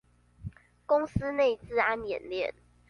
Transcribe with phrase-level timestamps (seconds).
[0.87, 2.55] 公司內資安演練